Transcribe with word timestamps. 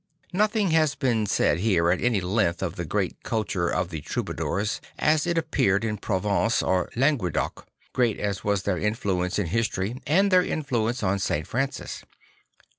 Nothing 0.33 0.71
has 0.71 0.95
been 0.95 1.27
said 1.27 1.59
here 1.59 1.91
at 1.91 2.01
any 2.01 2.21
length 2.21 2.63
of 2.63 2.75
the 2.75 2.87
gTeat 2.87 3.17
culture 3.21 3.69
of 3.69 3.89
the 3.89 4.01
Troubadours 4.01 4.81
as 4.97 5.27
it 5.27 5.37
appeared 5.37 5.83
in 5.85 5.97
Provence 5.97 6.63
or 6.63 6.89
Languedoc, 6.95 7.67
great 7.93 8.19
as 8.19 8.39
\vas 8.39 8.63
their 8.63 8.77
influ 8.77 9.23
ence 9.23 9.37
in 9.37 9.45
history 9.45 10.01
and 10.07 10.31
their 10.31 10.41
influence 10.43 11.03
on 11.03 11.19
St. 11.19 11.45
Francis. 11.45 12.01